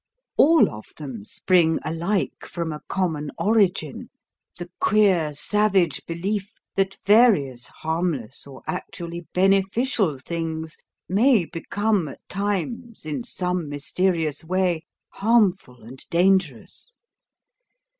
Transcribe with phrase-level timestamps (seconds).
[0.35, 4.09] All of them spring alike from a common origin,
[4.57, 13.05] the queer savage belief that various harmless or actually beneficial things may become at times
[13.05, 16.97] in some mysterious way harmful and dangerous.